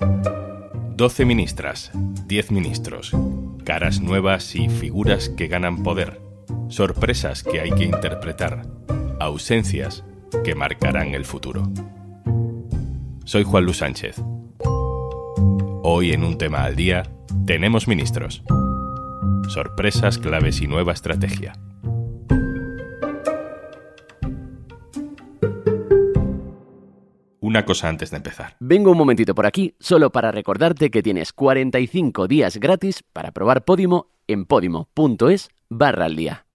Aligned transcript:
12 0.00 1.24
ministras, 1.24 1.90
10 2.26 2.50
ministros, 2.50 3.12
caras 3.64 4.00
nuevas 4.00 4.54
y 4.54 4.68
figuras 4.68 5.28
que 5.28 5.48
ganan 5.48 5.82
poder, 5.82 6.20
sorpresas 6.68 7.42
que 7.42 7.60
hay 7.60 7.70
que 7.70 7.84
interpretar, 7.84 8.66
ausencias 9.18 10.04
que 10.44 10.54
marcarán 10.54 11.14
el 11.14 11.24
futuro. 11.24 11.70
Soy 13.24 13.44
Juan 13.44 13.64
Luis 13.64 13.78
Sánchez. 13.78 14.22
Hoy 15.82 16.12
en 16.12 16.24
un 16.24 16.36
tema 16.36 16.64
al 16.64 16.76
día 16.76 17.04
tenemos 17.46 17.88
ministros. 17.88 18.42
Sorpresas, 19.48 20.18
claves 20.18 20.60
y 20.60 20.66
nueva 20.66 20.92
estrategia. 20.92 21.54
Una 27.50 27.64
cosa 27.64 27.88
antes 27.88 28.12
de 28.12 28.18
empezar. 28.18 28.54
Vengo 28.60 28.92
un 28.92 28.96
momentito 28.96 29.34
por 29.34 29.44
aquí 29.44 29.74
solo 29.80 30.10
para 30.10 30.30
recordarte 30.30 30.88
que 30.88 31.02
tienes 31.02 31.32
45 31.32 32.28
días 32.28 32.58
gratis 32.58 33.02
para 33.12 33.32
probar 33.32 33.64
Podimo 33.64 34.06
en 34.28 34.44
podimo.es 34.44 35.48
barra 35.68 36.04
al 36.04 36.14
día. 36.14 36.46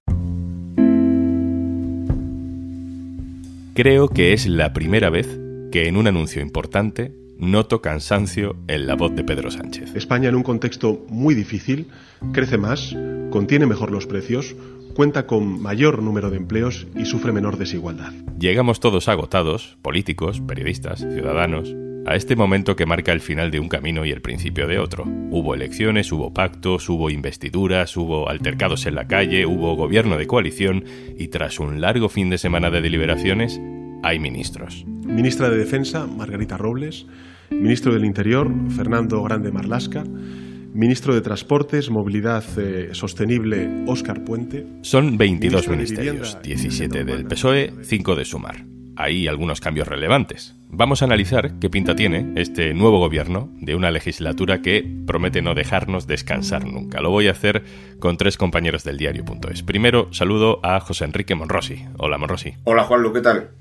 Creo 3.73 4.07
que 4.07 4.31
es 4.31 4.47
la 4.47 4.71
primera 4.71 5.09
vez 5.09 5.37
que 5.69 5.89
en 5.89 5.97
un 5.97 6.07
anuncio 6.07 6.41
importante 6.41 7.13
noto 7.37 7.81
cansancio 7.81 8.55
en 8.69 8.87
la 8.87 8.95
voz 8.95 9.13
de 9.15 9.25
Pedro 9.25 9.51
Sánchez. 9.51 9.93
España 9.95 10.29
en 10.29 10.35
un 10.35 10.43
contexto 10.43 11.05
muy 11.09 11.35
difícil 11.35 11.89
crece 12.31 12.57
más, 12.57 12.95
contiene 13.31 13.65
mejor 13.65 13.91
los 13.91 14.07
precios, 14.07 14.55
cuenta 14.95 15.27
con 15.27 15.61
mayor 15.61 16.01
número 16.01 16.31
de 16.31 16.37
empleos 16.37 16.87
y 16.95 17.05
sufre 17.05 17.33
menor 17.33 17.57
desigualdad. 17.57 18.13
Llegamos 18.39 18.79
todos 18.79 19.09
agotados, 19.09 19.77
políticos, 19.81 20.41
periodistas, 20.41 21.01
ciudadanos, 21.01 21.75
a 22.07 22.15
este 22.15 22.35
momento 22.35 22.75
que 22.75 22.85
marca 22.85 23.11
el 23.11 23.19
final 23.19 23.51
de 23.51 23.59
un 23.59 23.67
camino 23.67 24.05
y 24.05 24.11
el 24.11 24.21
principio 24.21 24.67
de 24.67 24.79
otro. 24.79 25.03
Hubo 25.31 25.53
elecciones, 25.53 26.11
hubo 26.11 26.33
pactos, 26.33 26.87
hubo 26.87 27.09
investiduras, 27.09 27.97
hubo 27.97 28.29
altercados 28.29 28.85
en 28.85 28.95
la 28.95 29.07
calle, 29.07 29.45
hubo 29.45 29.75
gobierno 29.75 30.17
de 30.17 30.27
coalición 30.27 30.85
y 31.17 31.27
tras 31.27 31.59
un 31.59 31.81
largo 31.81 32.07
fin 32.07 32.29
de 32.29 32.37
semana 32.37 32.69
de 32.69 32.81
deliberaciones, 32.81 33.59
hay 34.01 34.19
ministros. 34.19 34.85
Ministra 34.87 35.49
de 35.49 35.57
Defensa, 35.57 36.07
Margarita 36.07 36.57
Robles, 36.57 37.05
ministro 37.49 37.93
del 37.93 38.05
Interior, 38.05 38.49
Fernando 38.69 39.21
Grande 39.23 39.51
Marlasca, 39.51 40.03
ministro 40.75 41.15
de 41.15 41.21
Transportes, 41.21 41.89
Movilidad 41.89 42.43
eh, 42.57 42.89
Sostenible, 42.91 43.85
Óscar 43.87 44.23
Puente. 44.23 44.67
Son 44.81 45.17
22 45.17 45.69
ministerios, 45.69 46.37
17 46.43 47.05
del 47.05 47.25
PSOE, 47.25 47.73
5 47.81 48.15
de 48.15 48.25
Sumar. 48.25 48.65
Hay 48.97 49.27
algunos 49.27 49.59
cambios 49.59 49.87
relevantes. 49.87 50.55
Vamos 50.69 51.01
a 51.01 51.05
analizar 51.05 51.59
qué 51.59 51.69
pinta 51.69 51.95
tiene 51.95 52.33
este 52.35 52.73
nuevo 52.73 52.99
gobierno 52.99 53.49
de 53.55 53.75
una 53.75 53.91
legislatura 53.91 54.61
que 54.61 54.85
promete 55.05 55.41
no 55.41 55.53
dejarnos 55.53 56.07
descansar 56.07 56.65
nunca. 56.65 57.01
Lo 57.01 57.09
voy 57.09 57.27
a 57.27 57.31
hacer 57.31 57.63
con 57.99 58.17
tres 58.17 58.37
compañeros 58.37 58.83
del 58.83 58.97
diario.es. 58.97 59.63
Primero, 59.63 60.13
saludo 60.13 60.59
a 60.63 60.79
José 60.79 61.05
Enrique 61.05 61.35
Monrosi. 61.35 61.85
Hola, 61.97 62.17
Monrosi. 62.17 62.53
Hola, 62.63 62.83
Juanlu, 62.83 63.13
¿qué 63.13 63.21
tal? 63.21 63.51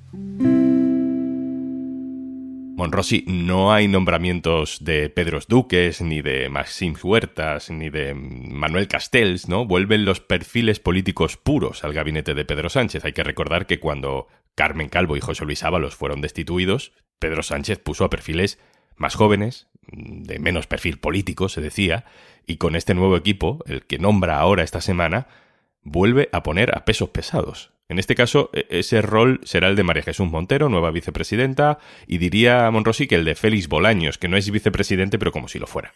Monrosi, 2.85 3.25
no 3.27 3.73
hay 3.73 3.89
nombramientos 3.89 4.85
de 4.85 5.09
Pedros 5.09 5.49
Duques, 5.49 6.03
ni 6.03 6.21
de 6.21 6.51
Maxim 6.51 6.95
Huertas, 7.03 7.71
ni 7.71 7.89
de 7.89 8.13
Manuel 8.13 8.89
Castells, 8.89 9.49
¿no? 9.49 9.65
Vuelven 9.65 10.05
los 10.05 10.21
perfiles 10.21 10.81
políticos 10.81 11.39
puros 11.39 11.83
al 11.83 11.95
gabinete 11.95 12.35
de 12.35 12.45
Pedro 12.45 12.69
Sánchez. 12.69 13.07
Hay 13.07 13.15
que 13.15 13.25
recordar 13.25 13.67
que 13.67 13.81
cuando 13.81 14.29
Carmen 14.55 14.91
Calvo 14.91 15.17
y 15.17 15.21
José 15.21 15.47
Luis 15.47 15.63
Ábalos 15.63 15.95
fueron 15.95 16.21
destituidos, 16.21 16.93
Pedro 17.19 17.43
Sánchez 17.43 17.79
puso 17.79 18.05
a 18.05 18.11
perfiles 18.11 18.59
más 18.97 19.15
jóvenes, 19.15 19.67
de 19.91 20.39
menos 20.39 20.67
perfil 20.67 20.99
político, 20.99 21.49
se 21.49 21.63
decía, 21.63 22.05
y 22.47 22.59
con 22.59 22.77
este 22.77 22.93
nuevo 22.93 23.17
equipo, 23.17 23.65
el 23.67 23.87
que 23.87 23.99
nombra 23.99 24.39
ahora 24.39 24.63
esta 24.63 24.83
semana, 24.83 25.27
vuelve 25.81 26.29
a 26.33 26.43
poner 26.43 26.77
a 26.77 26.85
pesos 26.85 27.09
pesados. 27.09 27.74
En 27.89 27.99
este 27.99 28.15
caso, 28.15 28.51
e, 28.53 28.67
ese 28.71 29.03
rol 29.03 29.41
será 29.45 29.69
el 29.69 29.77
de 29.77 29.85
María 29.85 30.03
Jesús 30.03 30.29
Montero, 30.29 30.69
nueva 30.69 30.91
vicepresidenta, 30.91 31.79
y 32.07 32.19
diría 32.19 32.67
a 32.67 32.71
Monrosi 32.71 33.07
que 33.07 33.17
el 33.17 33.25
de 33.25 33.35
Félix 33.35 33.69
Bolaños, 33.69 34.19
que 34.19 34.29
no 34.29 34.37
es 34.37 34.51
vicepresidente, 34.51 35.19
pero 35.19 35.33
como 35.33 35.49
si 35.49 35.59
lo 35.59 35.67
fuera. 35.67 35.93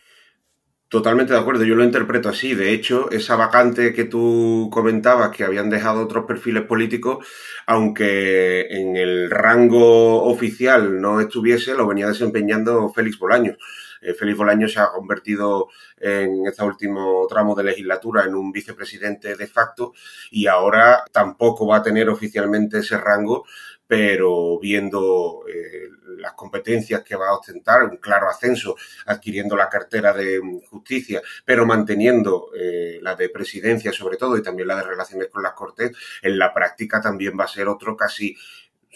Totalmente 0.89 1.35
de 1.35 1.39
acuerdo, 1.39 1.65
yo 1.65 1.75
lo 1.75 1.85
interpreto 1.85 2.31
así. 2.31 2.55
De 2.55 2.73
hecho, 2.73 3.11
esa 3.11 3.37
vacante 3.37 3.93
que 3.93 4.05
tú 4.05 4.71
comentabas, 4.73 5.37
que 5.37 5.45
habían 5.45 5.69
dejado 5.69 6.03
otros 6.03 6.25
perfiles 6.25 6.63
políticos, 6.63 7.27
aunque 7.67 8.63
en 8.71 8.97
el 8.97 9.31
rango 9.31 10.25
oficial 10.25 10.99
no 10.99 11.21
estuviese, 11.21 11.75
lo 11.75 11.87
venía 11.87 12.09
desempeñando 12.09 12.89
Félix 12.89 13.19
Bolaños. 13.19 13.57
Eh, 14.01 14.15
Félix 14.15 14.39
Bolaños 14.39 14.73
se 14.73 14.81
ha 14.81 14.89
convertido 14.89 15.69
en 15.99 16.47
este 16.47 16.63
último 16.63 17.27
tramo 17.29 17.55
de 17.55 17.65
legislatura 17.65 18.25
en 18.25 18.35
un 18.35 18.53
vicepresidente 18.53 19.37
de 19.37 19.47
facto 19.47 19.93
y 20.31 20.47
ahora 20.47 21.05
tampoco 21.13 21.67
va 21.67 21.79
a 21.79 21.83
tener 21.83 22.09
oficialmente 22.09 22.79
ese 22.79 22.99
rango, 22.99 23.45
pero 23.87 24.59
viendo 24.59 25.45
eh, 25.49 25.89
las 26.19 26.35
competencias 26.35 27.03
que 27.03 27.17
va 27.17 27.29
a 27.29 27.35
ostentar, 27.35 27.85
un 27.85 27.97
claro 27.97 28.29
ascenso, 28.29 28.77
adquiriendo 29.07 29.57
la 29.57 29.69
cartera 29.69 30.13
de 30.13 30.41
justicia, 30.69 31.23
pero 31.45 31.65
manteniendo 31.65 32.51
eh, 32.55 32.99
la 33.01 33.15
de 33.15 33.31
presidencia 33.31 33.93
sobre 33.93 34.17
todo 34.17 34.37
y 34.37 34.43
también 34.43 34.69
la 34.69 34.77
de 34.77 34.83
relaciones 34.83 35.29
con 35.29 35.43
las 35.43 35.53
Cortes, 35.53 35.97
en 36.23 36.39
la 36.39 36.53
práctica 36.53 37.01
también 37.01 37.39
va 37.39 37.45
a 37.45 37.49
ser 37.49 37.69
otro 37.69 37.97
casi 37.97 38.37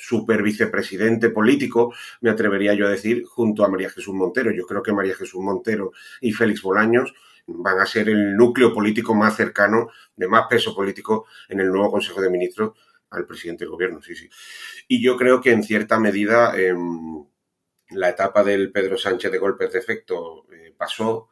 super 0.03 0.43
vicepresidente 0.43 1.31
político, 1.31 1.95
me 2.21 2.31
atrevería 2.31 2.75
yo 2.75 2.87
a 2.87 2.91
decir, 2.91 3.25
junto 3.25 3.65
a 3.65 3.69
María 3.69 3.89
Jesús 3.89 4.13
Montero. 4.13 4.51
Yo 4.51 4.67
creo 4.67 4.83
que 4.83 4.93
María 4.93 5.15
Jesús 5.15 5.41
Montero 5.41 5.93
y 6.21 6.33
Félix 6.33 6.61
Bolaños 6.63 7.15
van 7.47 7.79
a 7.79 7.87
ser 7.87 8.09
el 8.09 8.37
núcleo 8.37 8.75
político 8.75 9.15
más 9.15 9.37
cercano, 9.37 9.91
de 10.17 10.27
más 10.27 10.47
peso 10.49 10.75
político 10.75 11.27
en 11.49 11.61
el 11.61 11.69
nuevo 11.69 11.93
Consejo 11.93 12.21
de 12.21 12.31
Ministros 12.31 12.77
al 13.11 13.27
presidente 13.27 13.65
del 13.65 13.71
gobierno, 13.71 14.03
sí, 14.03 14.17
sí. 14.17 14.29
Y 14.89 15.03
yo 15.03 15.17
creo 15.17 15.41
que 15.41 15.53
en 15.53 15.63
cierta 15.63 16.01
medida 16.01 16.59
em, 16.59 17.25
la 17.91 18.09
etapa 18.09 18.43
del 18.43 18.73
Pedro 18.73 18.97
Sánchez 18.99 19.31
de 19.31 19.39
golpes 19.39 19.73
de 19.73 19.79
efecto 19.79 20.47
eh, 20.53 20.75
pasó. 20.77 21.29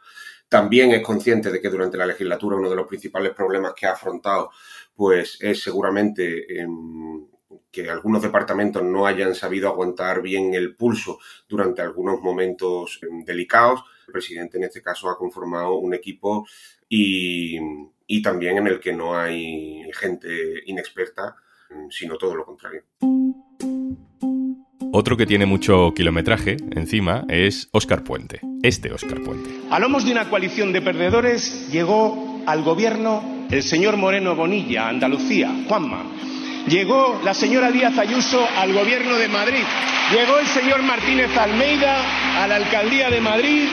También 0.48 0.92
es 0.92 1.02
consciente 1.02 1.50
de 1.50 1.60
que 1.60 1.70
durante 1.70 1.97
la 1.97 2.06
legislatura 2.06 2.56
uno 2.56 2.69
de 2.70 2.76
los 2.76 2.87
principales 2.87 3.32
problemas 3.32 3.72
que 3.75 3.87
ha 3.87 3.92
afrontado 3.92 4.50
pues 4.94 5.38
es 5.41 5.62
seguramente 5.62 6.60
em, 6.60 7.26
que 7.71 7.88
algunos 7.88 8.22
departamentos 8.22 8.83
no 8.83 9.06
hayan 9.06 9.34
sabido 9.34 9.69
aguantar 9.69 10.22
bien 10.22 10.55
el 10.55 10.75
pulso 10.75 11.19
durante 11.49 11.83
algunos 11.83 12.21
momentos 12.21 13.00
em, 13.03 13.25
delicados. 13.25 13.83
El 14.06 14.12
presidente 14.12 14.59
en 14.59 14.65
este 14.65 14.83
caso 14.83 15.09
ha 15.09 15.16
conformado 15.16 15.75
un 15.78 15.94
equipo 15.94 16.47
y, 16.88 17.59
y 18.06 18.22
también 18.22 18.59
en 18.59 18.66
el 18.66 18.81
que 18.81 18.93
no 18.93 19.16
hay 19.16 19.91
gente 19.93 20.62
inexperta, 20.66 21.37
em, 21.71 21.91
sino 21.91 22.16
todo 22.16 22.34
lo 22.34 22.44
contrario. 22.44 22.83
Otro 24.93 25.17
que 25.17 25.25
tiene 25.25 25.47
mucho 25.47 25.93
kilometraje 25.94 26.56
encima 26.72 27.25
es 27.28 27.69
Óscar 27.71 28.03
Puente, 28.03 28.41
este 28.62 28.93
Óscar 28.93 29.22
Puente. 29.22 29.49
A 29.71 29.78
lomos 29.78 30.05
de 30.05 30.11
una 30.11 30.28
coalición 30.28 30.72
de 30.72 30.82
perdedores 30.82 31.71
llegó 31.71 32.43
al 32.44 32.65
gobierno 32.65 33.47
el 33.50 33.62
señor 33.62 33.97
Moreno 33.97 34.34
Bonilla, 34.34 34.88
Andalucía, 34.88 35.65
Juanma, 35.69 36.11
Llegó 36.66 37.21
la 37.25 37.34
señora 37.34 37.71
Díaz 37.71 37.98
Ayuso 37.98 38.47
al 38.56 38.72
gobierno 38.72 39.16
de 39.16 39.28
Madrid. 39.28 39.62
Llegó 40.12 40.38
el 40.38 40.47
señor 40.47 40.82
Martínez 40.82 41.37
Almeida 41.37 42.43
a 42.43 42.47
la 42.47 42.56
alcaldía 42.56 43.10
de 43.10 43.21
Madrid. 43.21 43.69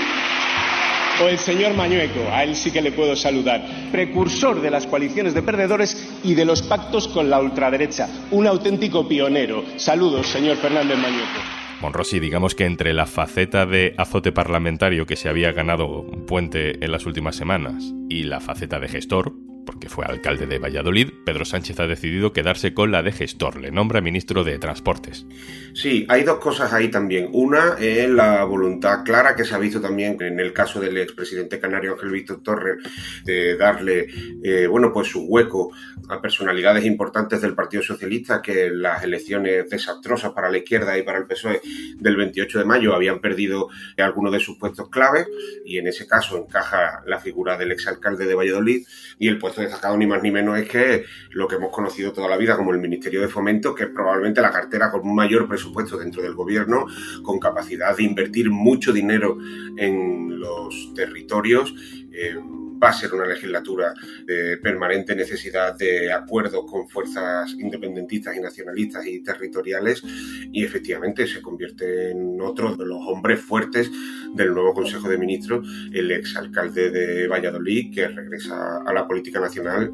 O 1.22 1.28
el 1.28 1.40
señor 1.40 1.74
Mañueco, 1.74 2.20
a 2.32 2.44
él 2.44 2.56
sí 2.56 2.70
que 2.72 2.82
le 2.82 2.92
puedo 2.92 3.16
saludar, 3.16 3.66
precursor 3.92 4.62
de 4.62 4.70
las 4.70 4.86
coaliciones 4.86 5.34
de 5.34 5.42
perdedores 5.42 6.20
y 6.24 6.36
de 6.36 6.46
los 6.46 6.62
pactos 6.62 7.08
con 7.08 7.30
la 7.30 7.40
ultraderecha, 7.40 8.08
un 8.30 8.46
auténtico 8.46 9.08
pionero. 9.08 9.64
Saludos, 9.78 10.28
señor 10.28 10.58
Fernández 10.58 10.98
Mañueco. 10.98 11.40
Monrosi, 11.82 12.20
digamos 12.20 12.54
que 12.54 12.66
entre 12.66 12.94
la 12.94 13.08
faceta 13.08 13.66
de 13.66 13.94
azote 13.98 14.32
parlamentario 14.32 15.06
que 15.06 15.16
se 15.16 15.30
había 15.30 15.52
ganado 15.52 16.06
Puente 16.28 16.84
en 16.84 16.92
las 16.92 17.06
últimas 17.06 17.36
semanas 17.36 17.94
y 18.10 18.24
la 18.24 18.40
faceta 18.40 18.80
de 18.80 18.88
gestor, 18.88 19.34
porque 19.68 19.90
fue 19.90 20.06
alcalde 20.06 20.48
de 20.48 20.58
Valladolid, 20.58 21.10
Pedro 21.26 21.46
Sánchez 21.46 21.80
ha 21.82 21.88
decidido 21.88 22.34
quedarse 22.34 22.74
con 22.74 22.90
la 22.90 23.04
de 23.04 23.12
gestor, 23.12 23.60
le 23.60 23.70
nombra 23.70 24.02
ministro 24.02 24.46
de 24.46 24.58
Transportes. 24.58 25.28
Sí, 25.74 26.08
hay 26.10 26.24
dos 26.24 26.40
cosas 26.40 26.74
ahí 26.74 26.90
también. 26.90 27.30
Una 27.34 27.76
es 27.78 28.10
la 28.10 28.46
voluntad 28.46 29.04
clara 29.04 29.36
que 29.36 29.44
se 29.44 29.54
ha 29.54 29.60
visto 29.60 29.80
también 29.80 30.18
en 30.22 30.40
el 30.40 30.54
caso 30.54 30.80
del 30.80 30.98
expresidente 30.98 31.60
canario 31.60 31.94
Ángel 31.94 32.10
Víctor 32.10 32.42
Torres 32.42 32.78
de 33.26 33.58
darle, 33.58 34.08
eh, 34.44 34.66
bueno, 34.68 34.92
pues 34.92 35.10
su 35.10 35.26
hueco 35.26 35.72
a 36.10 36.22
personalidades 36.22 36.86
importantes 36.86 37.42
del 37.42 37.54
Partido 37.54 37.84
Socialista 37.84 38.42
que 38.42 38.68
en 38.68 38.82
las 38.82 39.04
elecciones 39.04 39.70
desastrosas 39.70 40.32
para 40.32 40.50
la 40.50 40.60
izquierda 40.60 40.98
y 40.98 41.04
para 41.04 41.18
el 41.18 41.28
PSOE 41.28 41.62
del 41.98 42.16
28 42.16 42.60
de 42.60 42.66
mayo 42.66 42.96
habían 42.96 43.20
perdido 43.20 43.68
algunos 43.98 44.32
de 44.32 44.40
sus 44.40 44.58
puestos 44.58 44.90
claves 44.90 45.28
y 45.66 45.78
en 45.78 45.88
ese 45.88 46.08
caso 46.08 46.38
encaja 46.38 47.04
la 47.06 47.20
figura 47.20 47.58
del 47.58 47.74
exalcalde 47.74 48.26
de 48.26 48.36
Valladolid 48.36 48.86
y 49.20 49.28
el 49.28 49.38
puesto 49.38 49.57
puesto 49.58 49.62
destacado 49.62 49.98
ni 49.98 50.06
más 50.06 50.22
ni 50.22 50.32
menos 50.32 50.58
es 50.58 50.70
que 50.70 51.06
lo 51.32 51.48
que 51.48 51.56
hemos 51.56 51.72
conocido 51.72 52.14
toda 52.14 52.30
la 52.30 52.38
vida 52.38 52.56
como 52.56 52.72
el 52.72 52.80
Ministerio 52.80 53.22
de 53.22 53.28
Fomento, 53.28 53.74
que 53.74 53.86
es 53.86 53.90
probablemente 53.90 54.42
la 54.42 54.52
cartera 54.52 54.92
con 54.92 55.14
mayor 55.14 55.48
presupuesto 55.48 55.98
dentro 55.98 56.22
del 56.22 56.36
gobierno, 56.36 56.86
con 57.24 57.40
capacidad 57.40 57.96
de 57.96 58.04
invertir 58.04 58.50
mucho 58.50 58.94
dinero 58.94 59.38
en 59.78 60.40
los 60.40 60.94
territorios. 60.96 61.74
Eh, 62.12 62.36
va 62.82 62.90
a 62.90 62.94
ser 62.94 63.14
una 63.14 63.26
legislatura 63.26 63.94
de 64.26 64.58
permanente 64.58 65.16
necesidad 65.16 65.76
de 65.76 66.12
acuerdos 66.12 66.66
con 66.70 66.88
fuerzas 66.88 67.54
independentistas 67.54 68.36
y 68.36 68.40
nacionalistas 68.40 69.06
y 69.06 69.24
territoriales 69.24 70.04
y 70.52 70.64
efectivamente 70.64 71.28
se 71.28 71.42
convierte 71.42 72.12
en 72.12 72.40
otro 72.42 72.76
de 72.76 72.86
los 72.86 73.00
hombres 73.08 73.40
fuertes 73.40 73.92
del 74.36 74.54
nuevo 74.54 74.74
Consejo 74.74 75.10
de 75.10 75.18
Ministros, 75.18 75.68
el 75.94 76.12
exalcalde 76.12 76.92
de 76.92 77.28
Valladolid, 77.28 77.94
que 77.94 78.08
regresa 78.08 78.82
a 78.86 78.94
la 78.94 79.08
política 79.08 79.40
nacional 79.40 79.92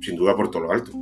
sin 0.00 0.16
duda 0.16 0.36
por 0.36 0.50
todo 0.50 0.62
lo 0.62 0.72
alto. 0.72 0.92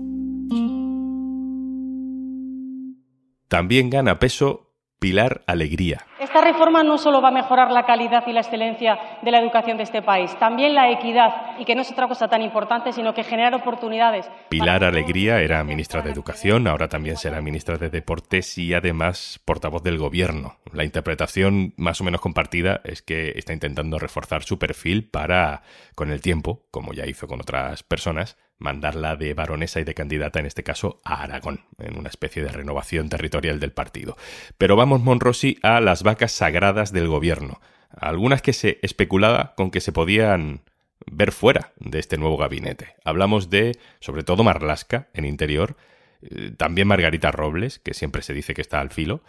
También 3.48 3.90
gana 3.90 4.18
peso 4.18 4.74
Pilar 4.98 5.44
Alegría. 5.46 6.06
Esta 6.34 6.48
reforma 6.50 6.82
no 6.82 6.98
solo 6.98 7.22
va 7.22 7.28
a 7.28 7.30
mejorar 7.30 7.70
la 7.70 7.86
calidad 7.86 8.24
y 8.26 8.32
la 8.32 8.40
excelencia 8.40 8.98
de 9.22 9.30
la 9.30 9.38
educación 9.38 9.76
de 9.76 9.84
este 9.84 10.02
país, 10.02 10.36
también 10.40 10.74
la 10.74 10.90
equidad, 10.90 11.60
y 11.60 11.64
que 11.64 11.76
no 11.76 11.82
es 11.82 11.92
otra 11.92 12.08
cosa 12.08 12.26
tan 12.26 12.42
importante, 12.42 12.92
sino 12.92 13.14
que 13.14 13.22
generar 13.22 13.54
oportunidades. 13.54 14.28
Pilar 14.48 14.82
Alegría 14.82 15.38
era 15.38 15.62
ministra 15.62 16.02
de 16.02 16.10
Educación, 16.10 16.66
ahora 16.66 16.88
también 16.88 17.18
será 17.18 17.40
ministra 17.40 17.78
de 17.78 17.88
Deportes 17.88 18.58
y 18.58 18.74
además 18.74 19.40
portavoz 19.44 19.84
del 19.84 19.96
Gobierno. 19.96 20.56
La 20.72 20.82
interpretación 20.82 21.72
más 21.76 22.00
o 22.00 22.04
menos 22.04 22.20
compartida 22.20 22.80
es 22.82 23.00
que 23.00 23.34
está 23.36 23.52
intentando 23.52 24.00
reforzar 24.00 24.42
su 24.42 24.58
perfil 24.58 25.08
para, 25.08 25.62
con 25.94 26.10
el 26.10 26.20
tiempo, 26.20 26.64
como 26.72 26.94
ya 26.94 27.06
hizo 27.06 27.28
con 27.28 27.42
otras 27.42 27.84
personas, 27.84 28.36
mandarla 28.64 29.14
de 29.14 29.34
baronesa 29.34 29.78
y 29.78 29.84
de 29.84 29.94
candidata, 29.94 30.40
en 30.40 30.46
este 30.46 30.64
caso, 30.64 31.00
a 31.04 31.22
Aragón, 31.22 31.60
en 31.78 31.96
una 31.96 32.08
especie 32.08 32.42
de 32.42 32.48
renovación 32.48 33.08
territorial 33.08 33.60
del 33.60 33.70
partido. 33.70 34.16
Pero 34.58 34.74
vamos, 34.74 35.02
Monrosi, 35.02 35.58
a 35.62 35.80
las 35.80 36.02
vacas 36.02 36.32
sagradas 36.32 36.90
del 36.92 37.06
gobierno, 37.06 37.60
algunas 37.96 38.42
que 38.42 38.52
se 38.52 38.80
especulaba 38.82 39.54
con 39.56 39.70
que 39.70 39.80
se 39.80 39.92
podían 39.92 40.62
ver 41.06 41.30
fuera 41.30 41.72
de 41.76 41.98
este 41.98 42.16
nuevo 42.16 42.36
gabinete. 42.36 42.96
Hablamos 43.04 43.50
de, 43.50 43.78
sobre 44.00 44.24
todo, 44.24 44.42
Marlasca, 44.42 45.08
en 45.12 45.26
interior, 45.26 45.76
eh, 46.22 46.50
también 46.56 46.88
Margarita 46.88 47.30
Robles, 47.30 47.78
que 47.78 47.94
siempre 47.94 48.22
se 48.22 48.32
dice 48.32 48.54
que 48.54 48.62
está 48.62 48.80
al 48.80 48.90
filo, 48.90 49.22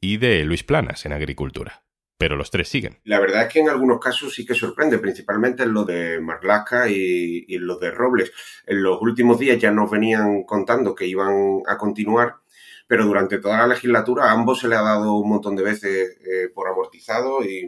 y 0.00 0.16
de 0.16 0.44
Luis 0.44 0.64
Planas, 0.64 1.06
en 1.06 1.12
agricultura 1.12 1.82
pero 2.20 2.36
los 2.36 2.50
tres 2.50 2.68
siguen. 2.68 2.98
La 3.04 3.18
verdad 3.18 3.44
es 3.44 3.48
que 3.50 3.60
en 3.60 3.70
algunos 3.70 3.98
casos 3.98 4.34
sí 4.34 4.44
que 4.44 4.54
sorprende, 4.54 4.98
principalmente 4.98 5.62
en 5.62 5.72
lo 5.72 5.84
de 5.86 6.20
Marlaska 6.20 6.86
y, 6.86 7.46
en 7.48 7.66
lo 7.66 7.78
de 7.78 7.90
Robles. 7.90 8.30
En 8.66 8.82
los 8.82 9.00
últimos 9.00 9.38
días 9.38 9.58
ya 9.58 9.70
nos 9.70 9.90
venían 9.90 10.42
contando 10.42 10.94
que 10.94 11.06
iban 11.06 11.62
a 11.66 11.78
continuar, 11.78 12.34
pero 12.86 13.06
durante 13.06 13.38
toda 13.38 13.56
la 13.56 13.68
legislatura 13.68 14.26
a 14.26 14.32
ambos 14.32 14.60
se 14.60 14.68
le 14.68 14.76
ha 14.76 14.82
dado 14.82 15.14
un 15.14 15.30
montón 15.30 15.56
de 15.56 15.62
veces 15.62 16.18
eh, 16.20 16.50
por 16.54 16.68
amortizado 16.68 17.42
y, 17.42 17.66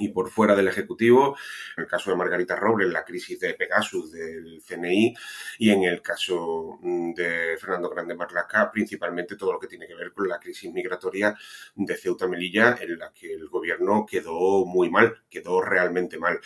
y 0.00 0.08
por 0.08 0.30
fuera 0.30 0.56
del 0.56 0.68
Ejecutivo, 0.68 1.36
en 1.76 1.84
el 1.84 1.88
caso 1.88 2.10
de 2.10 2.16
Margarita 2.16 2.56
Robles, 2.56 2.90
la 2.90 3.04
crisis 3.04 3.38
de 3.38 3.54
Pegasus 3.54 4.10
del 4.12 4.62
CNI 4.66 5.14
y 5.58 5.70
en 5.70 5.84
el 5.84 6.00
caso 6.00 6.78
mm, 6.80 7.12
de 7.12 7.56
Fernando 7.58 7.90
Grande 7.90 8.14
Marlaska, 8.14 8.70
principalmente 8.72 9.36
todo 9.36 9.52
lo 9.52 9.58
que 9.58 9.66
tiene 9.66 9.86
que 9.86 9.94
ver 9.94 10.12
con 10.12 10.26
la 10.26 10.38
crisis 10.38 10.72
migratoria 10.72 11.36
de 11.74 11.96
Ceuta 11.96 12.26
Melilla, 12.26 12.76
en 12.80 12.98
la 12.98 13.12
que 13.12 13.32
el 13.32 13.48
gobierno 13.48 14.06
quedó 14.08 14.64
muy 14.64 14.90
mal, 14.90 15.18
quedó 15.28 15.60
realmente 15.60 16.18
mal. 16.18 16.40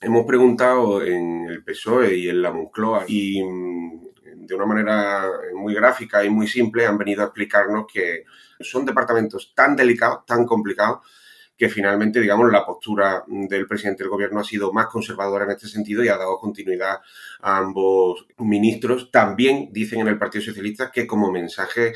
Hemos 0.00 0.26
preguntado 0.26 1.02
en 1.02 1.46
el 1.48 1.62
PSOE 1.62 2.16
y 2.16 2.28
en 2.28 2.42
la 2.42 2.50
Moncloa 2.50 3.04
y 3.06 3.42
mm, 3.42 4.46
de 4.46 4.54
una 4.54 4.66
manera 4.66 5.30
muy 5.54 5.74
gráfica 5.74 6.24
y 6.24 6.30
muy 6.30 6.46
simple 6.48 6.86
han 6.86 6.98
venido 6.98 7.22
a 7.22 7.26
explicarnos 7.26 7.86
que 7.92 8.24
son 8.60 8.84
departamentos 8.84 9.52
tan 9.54 9.76
delicados, 9.76 10.24
tan 10.26 10.44
complicados, 10.44 11.00
que 11.56 11.68
finalmente, 11.68 12.20
digamos, 12.20 12.52
la 12.52 12.64
postura 12.64 13.24
del 13.26 13.66
presidente 13.66 14.02
del 14.02 14.10
gobierno 14.10 14.40
ha 14.40 14.44
sido 14.44 14.72
más 14.72 14.86
conservadora 14.86 15.44
en 15.44 15.52
este 15.52 15.68
sentido 15.68 16.04
y 16.04 16.08
ha 16.08 16.16
dado 16.16 16.38
continuidad 16.38 17.00
a 17.40 17.56
ambos 17.56 18.26
ministros. 18.38 19.10
También 19.10 19.70
dicen 19.72 20.00
en 20.00 20.08
el 20.08 20.18
Partido 20.18 20.44
Socialista 20.44 20.90
que 20.90 21.06
como 21.06 21.30
mensaje 21.30 21.94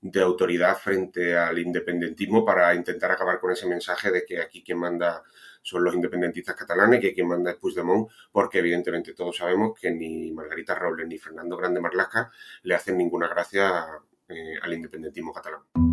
de 0.00 0.20
autoridad 0.20 0.76
frente 0.76 1.36
al 1.36 1.58
independentismo 1.58 2.44
para 2.44 2.74
intentar 2.74 3.10
acabar 3.12 3.38
con 3.38 3.52
ese 3.52 3.66
mensaje 3.66 4.10
de 4.10 4.24
que 4.24 4.40
aquí 4.40 4.62
quien 4.64 4.78
manda 4.78 5.22
son 5.62 5.84
los 5.84 5.94
independentistas 5.94 6.56
catalanes, 6.56 7.00
que 7.00 7.14
quien 7.14 7.28
manda 7.28 7.52
es 7.52 7.56
Puigdemont, 7.56 8.10
porque 8.32 8.58
evidentemente 8.58 9.14
todos 9.14 9.36
sabemos 9.36 9.78
que 9.78 9.92
ni 9.92 10.32
Margarita 10.32 10.74
Robles 10.74 11.06
ni 11.06 11.18
Fernando 11.18 11.56
Grande 11.56 11.80
Marlaska 11.80 12.32
le 12.64 12.74
hacen 12.74 12.98
ninguna 12.98 13.28
gracia 13.28 13.84
eh, 14.28 14.58
al 14.60 14.72
independentismo 14.72 15.32
catalán. 15.32 15.91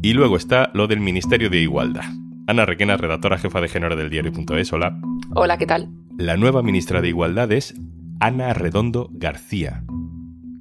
Y 0.00 0.12
luego 0.12 0.36
está 0.36 0.70
lo 0.74 0.86
del 0.86 1.00
Ministerio 1.00 1.50
de 1.50 1.58
Igualdad. 1.58 2.04
Ana 2.46 2.64
Requena, 2.64 2.96
redactora 2.96 3.36
jefa 3.36 3.60
de 3.60 3.68
género 3.68 3.96
del 3.96 4.10
diario.es, 4.10 4.72
hola. 4.72 4.96
Hola, 5.34 5.58
¿qué 5.58 5.66
tal? 5.66 5.88
La 6.16 6.36
nueva 6.36 6.62
ministra 6.62 7.00
de 7.00 7.08
Igualdad 7.08 7.50
es 7.50 7.74
Ana 8.20 8.54
Redondo 8.54 9.08
García. 9.10 9.84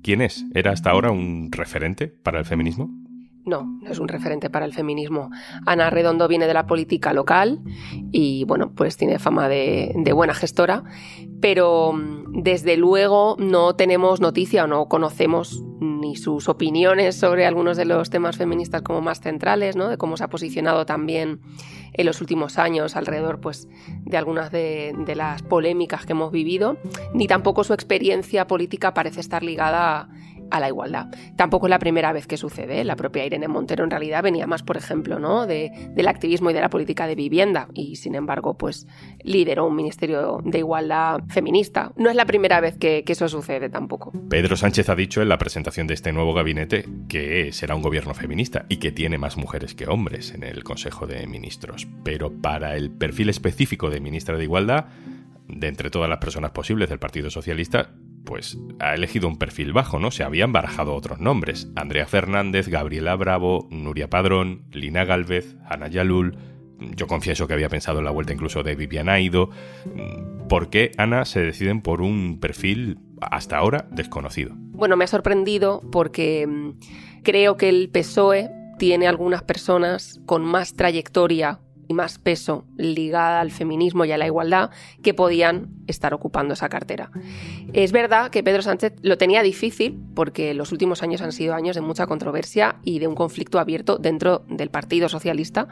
¿Quién 0.02 0.22
es? 0.22 0.44
¿Era 0.56 0.72
hasta 0.72 0.90
ahora 0.90 1.12
un 1.12 1.52
referente 1.52 2.08
para 2.08 2.40
el 2.40 2.46
feminismo? 2.46 2.90
No, 3.46 3.64
no 3.82 3.92
es 3.92 4.00
un 4.00 4.08
referente 4.08 4.50
para 4.50 4.66
el 4.66 4.74
feminismo. 4.74 5.30
Ana 5.68 5.92
Redondo 5.92 6.28
viene 6.28 6.48
de 6.48 6.54
la 6.56 6.66
política 6.66 7.14
local 7.14 7.62
y, 8.12 8.44
bueno, 8.46 8.74
pues 8.74 8.98
tiene 8.98 9.20
fama 9.20 9.48
de, 9.48 9.94
de, 9.96 10.14
buena 10.14 10.34
gestora, 10.34 10.84
pero 11.42 11.94
mm, 11.94 12.42
desde 12.42 12.76
luego 12.76 13.36
no 13.40 13.76
tenemos 13.76 14.20
noticia 14.20 14.64
o 14.64 14.68
no 14.68 14.88
conocemos 14.88 15.64
ni 15.80 16.16
sus 16.16 16.50
opiniones 16.50 17.16
sobre 17.16 17.46
algunos 17.46 17.78
de 17.78 17.86
los 17.86 18.10
temas 18.10 18.38
feministas 18.38 18.82
como 18.82 19.02
más 19.02 19.22
centrales, 19.22 19.76
¿no? 19.76 19.90
de 19.90 19.98
cómo 19.98 20.18
se 20.18 20.24
ha 20.24 20.30
posicionado 20.30 20.86
también 20.86 21.40
en 21.94 22.06
los 22.06 22.22
últimos 22.22 22.58
años 22.58 22.96
alrededor 22.96 23.40
pues, 23.40 23.68
de 24.02 24.18
algunas 24.18 24.52
de, 24.52 24.94
las 25.16 25.42
polémicas 25.42 26.06
que 26.06 26.14
hemos 26.14 26.32
vivido, 26.32 26.78
ni 27.14 27.28
tampoco 27.28 27.64
su 27.64 27.74
experiencia 27.74 28.48
política 28.48 28.94
parece 28.94 29.20
estar 29.20 29.44
ligada 29.44 30.10
a 30.52 30.60
la 30.60 30.68
igualdad. 30.68 31.08
Tampoco 31.36 31.68
es 31.68 31.70
la 31.70 31.80
primera 31.80 32.14
vez 32.14 32.28
que 32.28 32.38
sucede. 32.38 32.82
¿eh? 32.82 32.84
La 32.84 32.96
propia 32.96 33.26
Irene 33.26 33.48
Montero 33.48 33.84
en 33.84 33.92
realidad 33.92 34.24
venía 34.24 34.48
más, 34.48 34.64
por 34.64 34.78
ejemplo, 34.78 35.20
¿no? 35.20 35.48
De, 35.48 35.72
del 35.92 36.08
activismo 36.08 36.50
y 36.50 36.54
de 36.54 36.62
la 36.62 36.70
política 36.70 37.08
de 37.08 37.16
vivienda 37.16 37.68
y, 37.74 37.96
sin 37.96 38.16
embargo, 38.16 38.58
pues 38.58 38.88
lideró 39.24 39.68
un 39.68 39.76
ministerio 39.76 40.40
de 40.44 40.60
igualdad 40.60 41.22
feminista. 41.30 41.92
No 41.96 42.10
es 42.10 42.16
la 42.16 42.26
primera 42.26 42.60
vez 42.62 42.78
que, 42.78 43.04
que 43.04 43.14
eso 43.14 43.28
sucede 43.28 43.70
tampoco. 43.70 44.12
Pedro 44.30 44.56
Sánchez 44.56 44.90
ha 44.90 44.96
dicho 44.96 45.22
en 45.22 45.30
la 45.30 45.38
presentación 45.38 45.88
de 45.88 45.94
este 45.94 46.12
nuevo 46.14 46.34
gabinete 46.34 46.86
que 47.10 47.52
será 47.52 47.76
un 47.76 47.82
gobierno 47.82 48.14
feminista 48.14 48.66
y 48.70 48.78
que 48.78 48.92
tiene 48.92 49.18
más 49.18 49.38
mujeres 49.38 49.76
que 49.76 49.88
hombres 49.88 50.34
en 50.34 50.44
el 50.44 50.64
Consejo 50.64 51.08
de 51.08 51.26
Ministros. 51.28 51.88
Pero 52.04 52.32
para 52.32 52.76
el 52.76 52.92
perfil 52.92 53.30
específico 53.30 53.90
de 53.90 54.00
ministra 54.00 54.38
de 54.38 54.44
Igualdad, 54.44 54.86
de 55.48 55.68
entre 55.68 55.90
todas 55.90 56.10
las 56.10 56.20
personas 56.20 56.52
posibles 56.52 56.90
del 56.90 57.00
Partido 57.00 57.30
Socialista, 57.30 57.92
pues 58.28 58.58
ha 58.80 58.94
elegido 58.94 59.28
un 59.28 59.38
perfil 59.38 59.72
bajo, 59.74 60.00
¿no? 60.00 60.12
Se 60.12 60.24
habían 60.24 60.52
barajado 60.52 60.94
otros 60.94 61.20
nombres. 61.20 61.70
Andrea 61.76 62.06
Fernández, 62.06 62.68
Gabriela 62.68 63.16
Bravo, 63.16 63.68
Nuria 63.72 64.10
Padrón, 64.10 64.66
Lina 64.72 65.06
Galvez, 65.06 65.56
Ana 65.66 65.88
Yalul. 65.88 66.38
Yo 66.96 67.08
confieso 67.08 67.48
que 67.48 67.54
había 67.54 67.70
pensado 67.70 68.00
en 68.00 68.06
la 68.06 68.12
vuelta 68.12 68.34
incluso 68.34 68.62
de 68.64 68.76
Vivian 68.76 69.08
Aido. 69.08 69.50
¿Por 70.50 70.70
qué, 70.70 70.92
Ana, 70.98 71.24
se 71.24 71.40
deciden 71.40 71.82
por 71.82 72.02
un 72.02 72.40
perfil 72.40 73.00
hasta 73.22 73.58
ahora 73.58 73.88
desconocido? 73.92 74.52
Bueno, 74.56 74.98
me 74.98 75.06
ha 75.06 75.08
sorprendido 75.08 75.82
porque 75.90 76.46
mm, 76.46 76.72
creo 77.24 77.56
que 77.56 77.70
el 77.70 77.90
PSOE 77.90 78.50
tiene 78.78 79.08
algunas 79.08 79.42
personas 79.42 80.20
con 80.26 80.44
más 80.44 80.76
trayectoria 80.76 81.62
y 81.88 81.94
más 81.94 82.20
peso 82.20 82.66
ligada 82.78 83.42
al 83.42 83.52
feminismo 83.52 84.06
y 84.06 84.12
a 84.12 84.18
la 84.18 84.26
igualdad 84.26 84.72
que 85.02 85.14
podían 85.14 85.70
estar 85.88 86.14
ocupando 86.14 86.54
esa 86.54 86.70
cartera. 86.70 87.12
Es 87.74 87.92
verdad 87.92 88.30
que 88.30 88.44
Pedro 88.44 88.62
Sánchez 88.62 88.94
lo 89.02 89.18
tenía 89.18 89.42
difícil 89.44 90.00
porque 90.16 90.54
los 90.54 90.72
últimos 90.72 91.04
años 91.04 91.22
han 91.22 91.32
sido 91.32 91.54
años 91.54 91.76
de 91.76 91.82
mucha 91.82 92.08
controversia 92.08 92.78
y 92.84 93.00
de 93.00 93.08
un 93.08 93.16
conflicto 93.16 93.60
abierto 93.60 93.98
dentro 93.98 94.46
del 94.48 94.70
Partido 94.70 95.10
Socialista 95.10 95.68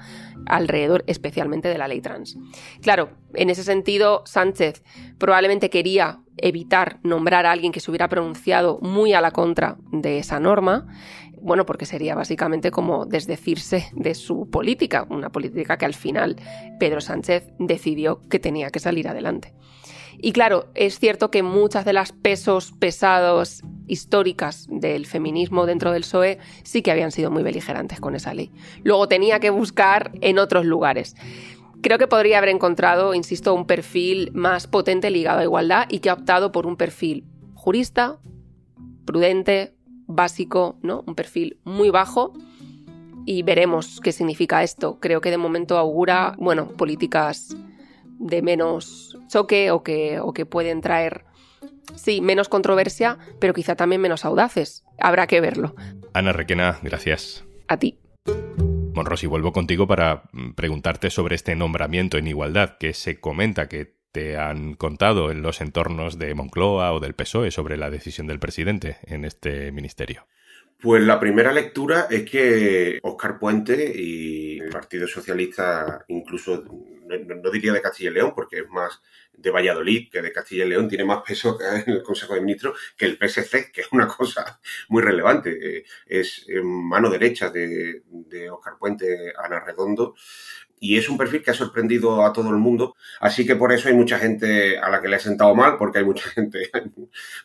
alrededor 0.45 1.03
especialmente 1.07 1.67
de 1.67 1.77
la 1.77 1.87
ley 1.87 2.01
trans. 2.01 2.37
Claro, 2.81 3.09
en 3.33 3.49
ese 3.49 3.63
sentido 3.63 4.23
Sánchez 4.25 4.83
probablemente 5.17 5.69
quería 5.69 6.19
evitar 6.37 6.99
nombrar 7.03 7.45
a 7.45 7.51
alguien 7.51 7.71
que 7.71 7.79
se 7.79 7.89
hubiera 7.91 8.09
pronunciado 8.09 8.79
muy 8.81 9.13
a 9.13 9.21
la 9.21 9.31
contra 9.31 9.77
de 9.91 10.19
esa 10.19 10.39
norma 10.39 10.87
bueno, 11.45 11.67
porque 11.67 11.85
sería 11.85 12.15
básicamente 12.15 12.71
como 12.71 13.05
desdecirse 13.05 13.91
de 13.93 14.15
su 14.15 14.49
política, 14.49 15.05
una 15.11 15.31
política 15.31 15.77
que 15.77 15.85
al 15.85 15.93
final 15.93 16.37
Pedro 16.79 17.01
Sánchez 17.01 17.51
decidió 17.59 18.19
que 18.29 18.39
tenía 18.39 18.71
que 18.71 18.79
salir 18.79 19.07
adelante. 19.07 19.53
Y 20.17 20.31
claro, 20.31 20.69
es 20.73 20.97
cierto 20.97 21.29
que 21.29 21.43
muchas 21.43 21.85
de 21.85 21.93
las 21.93 22.13
pesos 22.13 22.71
pesados 22.71 23.61
históricas 23.85 24.65
del 24.71 25.05
feminismo 25.05 25.67
dentro 25.67 25.91
del 25.91 26.01
PSOE 26.01 26.39
sí 26.63 26.81
que 26.81 26.89
habían 26.89 27.11
sido 27.11 27.29
muy 27.29 27.43
beligerantes 27.43 27.99
con 27.99 28.15
esa 28.15 28.33
ley. 28.33 28.51
Luego 28.83 29.07
tenía 29.07 29.39
que 29.39 29.51
buscar 29.51 30.13
en 30.21 30.39
otros 30.39 30.65
lugares. 30.65 31.15
Creo 31.83 31.99
que 31.99 32.07
podría 32.07 32.39
haber 32.39 32.49
encontrado, 32.49 33.13
insisto, 33.13 33.53
un 33.53 33.67
perfil 33.67 34.31
más 34.33 34.65
potente 34.65 35.11
ligado 35.11 35.41
a 35.41 35.43
igualdad 35.43 35.85
y 35.89 35.99
que 35.99 36.09
ha 36.09 36.13
optado 36.13 36.51
por 36.51 36.65
un 36.65 36.75
perfil 36.75 37.23
jurista, 37.53 38.17
prudente, 39.05 39.74
básico, 40.07 40.77
¿no? 40.81 41.03
Un 41.07 41.15
perfil 41.15 41.57
muy 41.63 41.89
bajo 41.89 42.33
y 43.25 43.43
veremos 43.43 43.99
qué 44.01 44.11
significa 44.11 44.63
esto. 44.63 44.99
Creo 44.99 45.21
que 45.21 45.31
de 45.31 45.37
momento 45.37 45.77
augura, 45.77 46.35
bueno, 46.37 46.69
políticas 46.69 47.55
de 48.19 48.41
menos 48.41 49.17
choque 49.27 49.71
o 49.71 49.83
que, 49.83 50.19
o 50.19 50.33
que 50.33 50.45
pueden 50.45 50.81
traer, 50.81 51.25
sí, 51.95 52.21
menos 52.21 52.49
controversia, 52.49 53.17
pero 53.39 53.53
quizá 53.53 53.75
también 53.75 54.01
menos 54.01 54.25
audaces. 54.25 54.83
Habrá 54.99 55.27
que 55.27 55.41
verlo. 55.41 55.75
Ana 56.13 56.31
Requena, 56.31 56.79
gracias. 56.81 57.43
A 57.67 57.77
ti. 57.77 57.97
Monrosi, 58.93 59.27
vuelvo 59.27 59.51
contigo 59.51 59.87
para 59.87 60.23
mm, 60.31 60.51
preguntarte 60.51 61.09
sobre 61.09 61.35
este 61.35 61.55
nombramiento 61.55 62.17
en 62.17 62.27
igualdad 62.27 62.77
que 62.79 62.93
se 62.93 63.19
comenta 63.19 63.67
que 63.67 63.94
te 64.15 64.37
han 64.37 64.75
contado 64.75 65.29
en 65.29 65.41
los 65.41 65.59
entornos 65.59 66.17
de 66.17 66.33
Moncloa 66.33 66.93
o 66.93 67.01
del 67.01 67.15
PSOE 67.15 67.51
sobre 67.51 67.75
la 67.75 67.89
decisión 67.89 68.27
del 68.27 68.39
presidente 68.39 68.95
en 69.03 69.25
este 69.25 69.73
ministerio. 69.73 70.25
Pues 70.81 71.03
la 71.03 71.19
primera 71.19 71.51
lectura 71.51 72.07
es 72.09 72.23
que 72.23 72.99
Óscar 73.03 73.37
Puente 73.37 73.91
y 73.93 74.59
el 74.59 74.69
Partido 74.69 75.05
Socialista, 75.05 76.05
incluso 76.07 76.63
no, 76.63 77.51
diría 77.51 77.73
de 77.73 77.81
Castilla 77.81 78.11
y 78.11 78.13
León, 78.13 78.31
porque 78.33 78.59
es 78.59 78.69
más 78.69 79.01
de 79.33 79.51
Valladolid 79.51 80.09
que 80.09 80.21
de 80.21 80.31
Castilla 80.31 80.63
y 80.63 80.69
León, 80.69 80.87
tiene 80.87 81.03
más 81.03 81.21
peso 81.21 81.57
en 81.85 81.95
el 81.95 82.01
Consejo 82.01 82.35
de 82.35 82.41
Ministros 82.41 82.79
que 82.95 83.05
el 83.07 83.17
PSC, 83.17 83.69
que 83.73 83.81
es 83.81 83.91
una 83.91 84.07
cosa 84.07 84.61
muy 84.87 85.01
relevante. 85.01 85.79
Eh, 85.79 85.85
es 86.05 86.45
mano 86.63 87.09
derecha 87.09 87.49
de, 87.49 88.03
de 88.07 88.49
Óscar 88.49 88.77
Puente, 88.77 89.33
Ana 89.37 89.59
Redondo, 89.59 90.15
y 90.85 90.97
es 90.97 91.09
un 91.09 91.17
perfil 91.17 91.41
que 91.41 91.49
ha 91.49 91.55
sorprendido 91.55 92.23
a 92.23 92.31
todo 92.31 92.49
el 92.51 92.57
mundo. 92.57 92.95
Así 93.19 93.45
que 93.45 93.55
por 93.55 93.73
eso 93.73 93.87
hay 93.89 93.95
mucha 93.95 94.19
gente 94.19 94.77
a 94.77 94.89
la 94.91 95.01
que 95.01 95.07
le 95.07 95.15
ha 95.15 95.19
sentado 95.19 95.55
mal, 95.55 95.77
porque 95.77 95.97
hay 95.99 96.05
mucha 96.05 96.29
gente, 96.29 96.69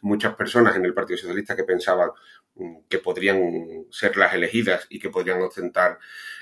muchas 0.02 0.35
personas 0.35 0.76
en 0.76 0.85
el 0.85 0.92
Partido 0.92 1.18
Socialista 1.18 1.56
que 1.56 1.64
pensaban 1.64 2.11
mm, 2.56 2.80
que 2.88 2.99
podrían 2.99 3.87
ser 3.90 4.16
las 4.18 4.35
elegidas 4.35 4.87
y 4.90 4.99
que 4.99 5.09
podrían 5.09 5.40
ostentar 5.40 5.99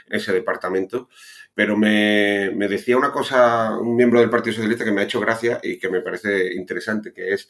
ese 0.08 0.32
departamento. 0.32 1.08
Pero 1.54 1.76
me, 1.76 2.50
decía 2.68 2.96
una 2.96 3.12
cosa 3.12 3.78
un 3.78 3.94
miembro 3.94 4.20
del 4.20 4.30
Partido 4.30 4.56
Socialista 4.56 4.84
que 4.84 4.92
me 4.92 5.02
ha 5.02 5.04
hecho 5.04 5.20
gracia 5.20 5.60
y 5.62 5.78
que 5.78 5.88
me 5.88 6.00
parece 6.00 6.52
interesante, 6.54 7.12
que 7.12 7.32
es, 7.32 7.48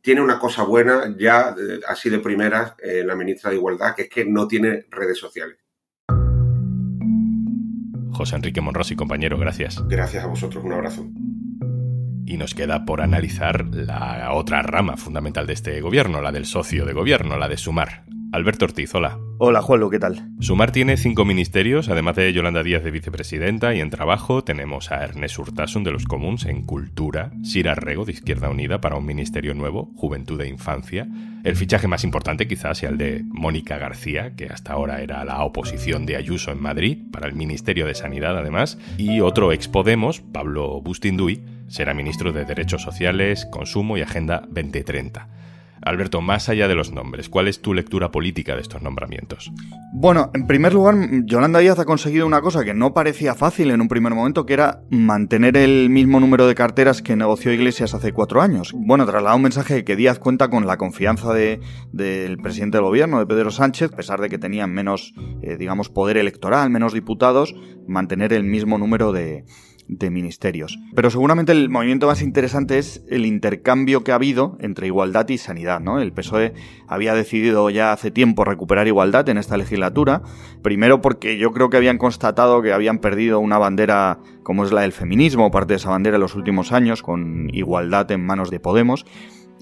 tiene 0.00 0.22
una 0.22 0.38
cosa 0.38 0.62
buena 0.62 1.14
ya 1.18 1.54
eh, 1.58 1.80
así 1.86 2.08
de 2.08 2.20
primeras 2.20 2.74
eh, 2.82 3.02
la 3.04 3.14
ministra 3.14 3.50
de 3.50 3.56
Igualdad, 3.56 3.94
que 3.94 4.02
es 4.02 4.08
que 4.08 4.24
no 4.24 4.48
tiene 4.48 4.86
redes 4.90 5.18
sociales. 5.18 5.65
José 8.16 8.36
Enrique 8.36 8.60
Monrosi, 8.62 8.96
compañero, 8.96 9.38
gracias. 9.38 9.86
Gracias 9.86 10.24
a 10.24 10.26
vosotros, 10.26 10.64
un 10.64 10.72
abrazo. 10.72 11.06
Y 12.24 12.38
nos 12.38 12.54
queda 12.54 12.84
por 12.84 13.02
analizar 13.02 13.66
la 13.72 14.32
otra 14.32 14.62
rama 14.62 14.96
fundamental 14.96 15.46
de 15.46 15.52
este 15.52 15.80
gobierno, 15.80 16.22
la 16.22 16.32
del 16.32 16.46
socio 16.46 16.86
de 16.86 16.92
gobierno, 16.92 17.36
la 17.36 17.48
de 17.48 17.56
Sumar. 17.56 18.04
Alberto 18.32 18.64
Ortiz, 18.64 18.94
hola. 18.94 19.18
Hola, 19.38 19.62
Juanlo, 19.62 19.88
¿qué 19.88 19.98
tal? 19.98 20.30
Sumar 20.40 20.72
tiene 20.72 20.96
cinco 20.96 21.24
ministerios, 21.24 21.88
además 21.88 22.16
de 22.16 22.32
Yolanda 22.32 22.62
Díaz 22.62 22.82
de 22.82 22.90
vicepresidenta, 22.90 23.74
y 23.74 23.80
en 23.80 23.90
trabajo 23.90 24.42
tenemos 24.42 24.90
a 24.90 25.02
Ernest 25.04 25.38
Urtasun 25.38 25.84
de 25.84 25.92
los 25.92 26.04
Comuns 26.06 26.44
en 26.46 26.62
Cultura, 26.62 27.30
Sira 27.42 27.74
Rego 27.74 28.04
de 28.04 28.12
Izquierda 28.12 28.50
Unida 28.50 28.80
para 28.80 28.96
un 28.96 29.06
ministerio 29.06 29.54
nuevo, 29.54 29.92
Juventud 29.94 30.40
e 30.40 30.48
Infancia. 30.48 31.06
El 31.44 31.56
fichaje 31.56 31.86
más 31.86 32.02
importante 32.02 32.48
quizás 32.48 32.78
sea 32.78 32.90
el 32.90 32.98
de 32.98 33.22
Mónica 33.26 33.78
García, 33.78 34.34
que 34.34 34.46
hasta 34.46 34.72
ahora 34.72 35.02
era 35.02 35.24
la 35.24 35.44
oposición 35.44 36.04
de 36.06 36.16
Ayuso 36.16 36.50
en 36.50 36.60
Madrid, 36.60 36.98
para 37.12 37.28
el 37.28 37.34
Ministerio 37.34 37.86
de 37.86 37.94
Sanidad 37.94 38.36
además, 38.36 38.78
y 38.98 39.20
otro 39.20 39.52
ex 39.52 39.68
Podemos, 39.68 40.20
Pablo 40.20 40.80
Bustinduy, 40.80 41.42
será 41.68 41.94
ministro 41.94 42.32
de 42.32 42.44
Derechos 42.44 42.82
Sociales, 42.82 43.46
Consumo 43.50 43.96
y 43.96 44.02
Agenda 44.02 44.42
2030. 44.48 45.28
Alberto, 45.82 46.20
más 46.20 46.48
allá 46.48 46.68
de 46.68 46.74
los 46.74 46.92
nombres, 46.92 47.28
¿cuál 47.28 47.48
es 47.48 47.60
tu 47.60 47.74
lectura 47.74 48.10
política 48.10 48.54
de 48.54 48.62
estos 48.62 48.82
nombramientos? 48.82 49.52
Bueno, 49.92 50.30
en 50.34 50.46
primer 50.46 50.74
lugar, 50.74 50.96
Yolanda 51.24 51.58
Díaz 51.58 51.78
ha 51.78 51.84
conseguido 51.84 52.26
una 52.26 52.40
cosa 52.40 52.64
que 52.64 52.74
no 52.74 52.94
parecía 52.94 53.34
fácil 53.34 53.70
en 53.70 53.80
un 53.80 53.88
primer 53.88 54.14
momento, 54.14 54.46
que 54.46 54.54
era 54.54 54.82
mantener 54.90 55.56
el 55.56 55.90
mismo 55.90 56.20
número 56.20 56.46
de 56.46 56.54
carteras 56.54 57.02
que 57.02 57.16
negoció 57.16 57.52
Iglesias 57.52 57.94
hace 57.94 58.12
cuatro 58.12 58.42
años. 58.42 58.72
Bueno, 58.74 59.06
trasladado 59.06 59.36
un 59.36 59.42
mensaje 59.42 59.74
de 59.74 59.84
que 59.84 59.96
Díaz 59.96 60.18
cuenta 60.18 60.48
con 60.48 60.66
la 60.66 60.76
confianza 60.76 61.32
del 61.32 62.38
presidente 62.42 62.78
del 62.78 62.84
gobierno, 62.84 63.18
de 63.18 63.26
Pedro 63.26 63.50
Sánchez, 63.50 63.92
a 63.92 63.96
pesar 63.96 64.20
de 64.20 64.28
que 64.28 64.38
tenían 64.38 64.72
menos, 64.72 65.14
eh, 65.42 65.56
digamos, 65.56 65.88
poder 65.88 66.16
electoral, 66.16 66.70
menos 66.70 66.92
diputados, 66.92 67.54
mantener 67.86 68.32
el 68.32 68.44
mismo 68.44 68.78
número 68.78 69.12
de, 69.12 69.44
de 69.88 70.10
ministerios. 70.10 70.78
Pero 70.94 71.10
seguramente 71.10 71.52
el 71.52 71.68
movimiento 71.68 72.06
más 72.06 72.22
interesante 72.22 72.78
es 72.78 73.04
el 73.08 73.26
intercambio 73.26 74.02
que 74.02 74.12
ha 74.12 74.16
habido 74.16 74.56
entre 74.60 74.86
igualdad 74.86 75.28
y 75.28 75.38
sanidad. 75.38 75.80
¿no? 75.80 76.00
El 76.00 76.12
PSOE 76.12 76.54
había 76.88 77.14
decidido 77.14 77.70
ya 77.70 77.92
hace 77.92 78.10
tiempo 78.10 78.44
recuperar 78.44 78.86
igualdad 78.86 79.28
en 79.28 79.38
esta 79.38 79.56
legislatura, 79.56 80.22
primero 80.62 81.00
porque 81.00 81.38
yo 81.38 81.52
creo 81.52 81.70
que 81.70 81.76
habían 81.76 81.98
constatado 81.98 82.62
que 82.62 82.72
habían 82.72 82.98
perdido 82.98 83.40
una 83.40 83.58
bandera 83.58 84.18
como 84.42 84.64
es 84.64 84.72
la 84.72 84.82
del 84.82 84.92
feminismo, 84.92 85.50
parte 85.50 85.72
de 85.72 85.78
esa 85.78 85.90
bandera 85.90 86.16
en 86.16 86.22
los 86.22 86.36
últimos 86.36 86.72
años, 86.72 87.02
con 87.02 87.50
igualdad 87.52 88.10
en 88.12 88.24
manos 88.24 88.50
de 88.50 88.60
Podemos, 88.60 89.04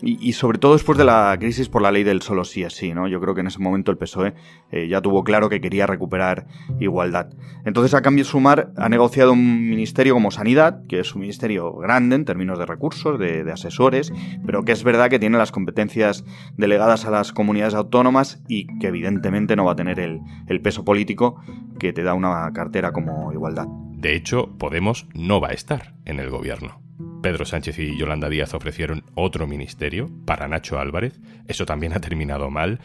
y, 0.03 0.33
sobre 0.33 0.59
todo 0.59 0.75
después 0.75 0.99
de 0.99 1.05
la 1.05 1.37
crisis 1.39 1.69
por 1.69 1.81
la 1.81 1.91
ley 1.91 2.05
del 2.05 2.21
solo 2.21 2.45
sí 2.45 2.63
es 2.63 2.75
sí, 2.75 2.93
¿no? 2.93 3.09
Yo 3.09 3.21
creo 3.21 3.35
que 3.35 3.41
en 3.41 3.47
ese 3.47 3.59
momento 3.59 3.91
el 3.91 3.97
PSOE 3.97 4.35
eh, 4.71 4.89
ya 4.89 5.01
tuvo 5.01 5.25
claro 5.25 5.49
que 5.49 5.61
quería 5.61 5.87
recuperar 5.87 6.47
igualdad. 6.81 7.31
Entonces, 7.65 7.95
a 7.95 8.03
cambio, 8.03 8.25
Sumar 8.25 8.73
ha 8.77 8.89
negociado 8.89 9.33
un 9.33 9.69
ministerio 9.69 10.15
como 10.15 10.31
Sanidad, 10.31 10.85
que 10.89 11.01
es 11.01 11.15
un 11.15 11.23
ministerio 11.23 11.73
grande 11.75 12.17
en 12.17 12.25
términos 12.25 12.59
de 12.59 12.67
recursos, 12.67 13.19
de, 13.19 13.51
asesores, 13.51 14.13
pero 14.45 14.65
que 14.65 14.73
es 14.73 14.83
verdad 14.83 15.09
que 15.09 15.19
tiene 15.19 15.39
las 15.39 15.53
competencias 15.53 16.25
delegadas 16.57 17.05
a 17.05 17.11
las 17.11 17.33
comunidades 17.33 17.75
autónomas 17.75 18.43
y 18.49 18.67
que 18.79 18.89
evidentemente 18.89 19.55
no 19.55 19.65
va 19.65 19.73
a 19.73 19.77
tener 19.77 20.01
el, 20.01 20.21
el 20.49 20.61
peso 20.61 20.85
político 20.85 21.41
que 21.79 21.93
te 21.93 22.03
da 22.03 22.15
una 22.15 22.53
cartera 22.53 22.93
como 22.93 23.33
igualdad. 23.33 23.67
De 23.93 24.17
hecho, 24.17 24.51
Podemos 24.59 25.07
no 25.15 25.41
va 25.41 25.49
a 25.49 25.53
estar 25.53 25.95
en 26.05 26.19
el 26.19 26.31
gobierno. 26.31 26.83
Pedro 27.25 27.47
Sánchez 27.47 27.79
y 27.79 27.97
Yolanda 27.97 28.29
Díaz 28.29 28.53
ofrecieron 28.53 29.03
otro 29.15 29.47
ministerio 29.47 30.11
para 30.27 30.47
Nacho 30.47 30.79
Álvarez. 30.79 31.19
Eso 31.49 31.65
también 31.65 31.95
ha 31.95 32.01
terminado 32.01 32.51
mal. 32.51 32.81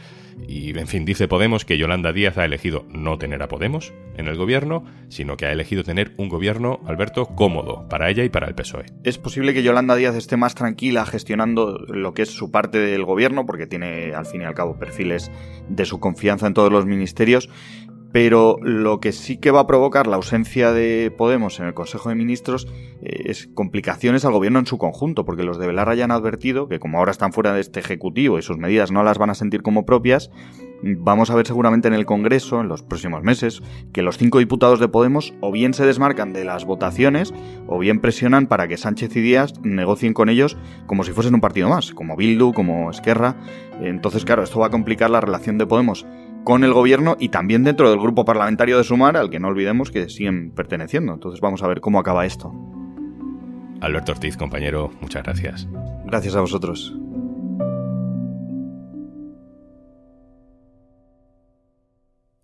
Y, 0.48 0.70
en 0.80 0.88
fin, 0.88 1.04
dice 1.04 1.28
Podemos 1.28 1.66
que 1.66 1.78
Yolanda 1.78 2.14
Díaz 2.14 2.38
ha 2.38 2.46
elegido 2.46 2.86
no 2.88 3.18
tener 3.18 3.44
a 3.44 3.50
Podemos 3.50 3.92
en 4.16 4.30
el 4.30 4.38
gobierno, 4.38 4.86
sino 5.10 5.36
que 5.36 5.46
ha 5.46 5.52
elegido 5.52 5.84
tener 5.84 6.14
un 6.16 6.30
gobierno, 6.30 6.80
Alberto, 6.88 7.26
cómodo 7.26 7.90
para 7.90 8.10
ella 8.10 8.24
y 8.24 8.30
para 8.30 8.48
el 8.48 8.56
PSOE. 8.56 8.86
Es 9.04 9.18
posible 9.18 9.54
que 9.54 9.62
Yolanda 9.62 9.98
Díaz 9.98 10.16
esté 10.16 10.38
más 10.38 10.56
tranquila 10.56 11.06
gestionando 11.06 11.78
lo 11.78 12.14
que 12.14 12.22
es 12.22 12.30
su 12.30 12.50
parte 12.50 12.78
del 12.78 13.04
gobierno, 13.04 13.46
porque 13.46 13.68
tiene, 13.68 14.14
al 14.14 14.26
fin 14.26 14.44
y 14.44 14.46
al 14.46 14.56
cabo, 14.56 14.80
perfiles 14.80 15.30
de 15.68 15.84
su 15.84 16.00
confianza 16.00 16.48
en 16.48 16.54
todos 16.54 16.72
los 16.72 16.86
ministerios 16.86 17.50
pero 18.12 18.58
lo 18.62 19.00
que 19.00 19.12
sí 19.12 19.38
que 19.38 19.52
va 19.52 19.62
a 19.62 19.68
provocar 19.68 20.08
la 20.08 20.16
ausencia 20.16 20.72
de 20.72 21.14
Podemos 21.16 21.60
en 21.60 21.68
el 21.68 21.74
Consejo 21.74 22.10
de 22.10 22.16
Ministros 22.16 22.68
eh, 23.02 23.24
es 23.26 23.48
complicaciones 23.54 24.26
al 24.26 24.34
gobierno 24.34 24.60
en 24.60 24.66
su 24.66 24.78
conjunto, 24.78 25.26
porque 25.26 25.44
los 25.44 25.60
de 25.60 25.68
Belarra 25.68 25.96
ya 25.96 26.06
han 26.06 26.12
advertido 26.12 26.68
que 26.68 26.80
como 26.80 26.98
ahora 26.98 27.12
están 27.12 27.34
fuera 27.34 27.54
de 27.54 27.62
este 27.62 27.80
Ejecutivo 27.80 28.40
y 28.40 28.42
sus 28.42 28.58
medidas 28.58 28.92
no 28.92 29.04
las 29.04 29.18
van 29.18 29.30
a 29.30 29.36
sentir 29.36 29.62
como 29.62 29.86
propias, 29.86 30.32
vamos 30.82 31.30
a 31.30 31.36
ver 31.36 31.46
seguramente 31.46 31.88
en 31.88 31.94
el 31.94 32.06
Congreso, 32.06 32.62
en 32.62 32.68
los 32.68 32.84
próximos 32.84 33.24
meses, 33.24 33.62
que 33.94 34.02
los 34.02 34.18
cinco 34.18 34.40
diputados 34.40 34.80
de 34.80 34.88
Podemos 34.88 35.34
o 35.42 35.52
bien 35.52 35.74
se 35.74 35.86
desmarcan 35.86 36.34
de 36.34 36.46
las 36.46 36.66
votaciones 36.66 37.34
o 37.68 37.80
bien 37.80 38.00
presionan 38.00 38.48
para 38.48 38.68
que 38.68 38.78
Sánchez 38.78 39.16
y 39.16 39.22
Díaz 39.22 39.54
negocien 39.62 40.14
con 40.14 40.30
ellos 40.30 40.58
como 40.88 41.04
si 41.04 41.12
fuesen 41.12 41.36
un 41.36 41.42
partido 41.42 41.70
más, 41.70 41.92
como 41.92 42.16
Bildu, 42.16 42.54
como 42.54 42.90
Esquerra. 42.90 43.36
Entonces, 43.82 44.26
claro, 44.26 44.44
esto 44.44 44.60
va 44.60 44.68
a 44.68 44.72
complicar 44.72 45.10
la 45.10 45.22
relación 45.22 45.58
de 45.58 45.66
Podemos 45.66 46.06
con 46.44 46.64
el 46.64 46.74
gobierno 46.74 47.16
y 47.20 47.30
también 47.30 47.64
dentro 47.64 47.90
del 47.90 48.00
grupo 48.00 48.26
parlamentario 48.26 48.78
de 48.78 48.84
Sumar, 48.84 49.18
al 49.18 49.30
que 49.30 49.40
no 49.40 49.50
olvidemos 49.50 49.92
que 49.92 50.10
siguen 50.10 50.52
perteneciendo. 50.52 51.14
Entonces 51.14 51.42
vamos 51.42 51.64
a 51.64 51.68
ver 51.68 51.82
cómo 51.82 52.00
acaba 52.00 52.26
esto. 52.26 52.54
Alberto 53.82 54.12
Ortiz, 54.12 54.36
compañero, 54.36 54.92
muchas 55.02 55.24
gracias. 55.24 55.68
Gracias 56.06 56.36
a 56.36 56.42
vosotros. 56.42 56.94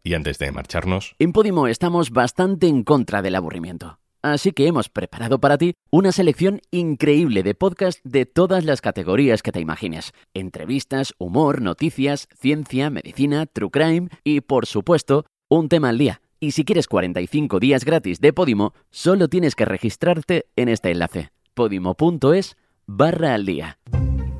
Y 0.04 0.14
antes 0.14 0.38
de 0.38 0.52
marcharnos... 0.52 1.16
En 1.18 1.34
Podimo 1.34 1.68
estamos 1.68 2.12
bastante 2.12 2.68
en 2.68 2.84
contra 2.84 3.24
del 3.24 3.36
aburrimiento. 3.36 4.00
Así 4.26 4.54
que 4.54 4.66
hemos 4.66 4.90
preparado 4.90 5.40
para 5.40 5.56
ti 5.56 5.76
una 5.92 6.12
selección 6.12 6.60
increíble 6.72 7.44
de 7.44 7.54
podcasts 7.54 8.02
de 8.04 8.26
todas 8.26 8.66
las 8.66 8.82
categorías 8.82 9.44
que 9.44 9.52
te 9.52 9.60
imagines. 9.60 10.14
Entrevistas, 10.34 11.14
humor, 11.20 11.62
noticias, 11.62 12.28
ciencia, 12.36 12.90
medicina, 12.90 13.46
true 13.46 13.70
crime 13.70 14.10
y, 14.24 14.42
por 14.42 14.66
supuesto, 14.66 15.28
un 15.48 15.70
tema 15.70 15.90
al 15.90 16.00
día. 16.00 16.22
Y 16.40 16.54
si 16.54 16.66
quieres 16.66 16.88
45 16.88 17.60
días 17.60 17.86
gratis 17.86 18.20
de 18.20 18.34
Podimo, 18.34 18.74
solo 18.90 19.28
tienes 19.28 19.54
que 19.54 19.66
registrarte 19.66 20.48
en 20.56 20.70
este 20.70 20.90
enlace, 20.90 21.30
podimo.es 21.54 22.58
barra 22.88 23.36
al 23.36 23.46
día. 23.46 23.78